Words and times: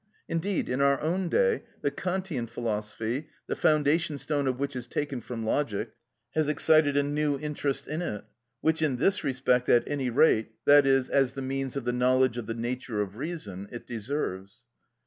Indeed, 0.27 0.67
in 0.67 0.81
our 0.81 0.99
own 0.99 1.29
day, 1.29 1.61
the 1.83 1.91
Kantian 1.91 2.47
philosophy, 2.47 3.29
the 3.45 3.55
foundation 3.55 4.17
stone 4.17 4.47
of 4.47 4.57
which 4.59 4.75
is 4.75 4.87
taken 4.87 5.21
from 5.21 5.45
logic, 5.45 5.91
has 6.31 6.47
excited 6.47 6.97
a 6.97 7.03
new 7.03 7.37
interest 7.37 7.87
in 7.87 8.01
it; 8.01 8.23
which, 8.61 8.81
in 8.81 8.97
this 8.97 9.23
respect, 9.23 9.69
at 9.69 9.87
any 9.87 10.09
rate, 10.09 10.53
that 10.65 10.87
is, 10.87 11.07
as 11.07 11.33
the 11.35 11.43
means 11.43 11.75
of 11.75 11.85
the 11.85 11.93
knowledge 11.93 12.39
of 12.39 12.47
the 12.47 12.55
nature 12.55 12.99
of 12.99 13.15
reason, 13.17 13.69
it 13.71 13.85
deserves. 13.85 14.63